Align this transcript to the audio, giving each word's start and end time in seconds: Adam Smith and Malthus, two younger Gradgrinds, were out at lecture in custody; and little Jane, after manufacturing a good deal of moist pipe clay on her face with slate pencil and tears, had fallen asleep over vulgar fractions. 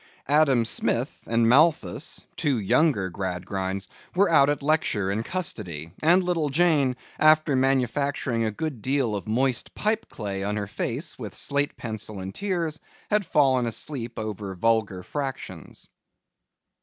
Adam 0.27 0.65
Smith 0.65 1.19
and 1.27 1.47
Malthus, 1.47 2.25
two 2.35 2.57
younger 2.57 3.11
Gradgrinds, 3.11 3.87
were 4.15 4.31
out 4.31 4.49
at 4.49 4.63
lecture 4.63 5.11
in 5.11 5.21
custody; 5.21 5.91
and 6.01 6.23
little 6.23 6.49
Jane, 6.49 6.95
after 7.19 7.55
manufacturing 7.55 8.43
a 8.43 8.49
good 8.49 8.81
deal 8.81 9.15
of 9.15 9.27
moist 9.27 9.75
pipe 9.75 10.09
clay 10.09 10.43
on 10.43 10.55
her 10.57 10.65
face 10.65 11.19
with 11.19 11.35
slate 11.35 11.77
pencil 11.77 12.19
and 12.19 12.33
tears, 12.33 12.81
had 13.11 13.27
fallen 13.27 13.67
asleep 13.67 14.17
over 14.17 14.55
vulgar 14.55 15.03
fractions. 15.03 15.87